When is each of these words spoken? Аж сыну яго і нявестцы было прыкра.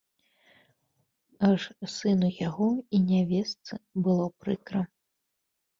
Аж 1.49 1.61
сыну 1.97 2.29
яго 2.47 2.71
і 2.73 2.97
нявестцы 3.13 3.73
было 4.05 4.25
прыкра. 4.41 4.81